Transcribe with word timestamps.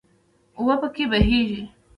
اوبه 0.57 0.75
پکې 0.81 1.03
بهیږي. 1.11 1.61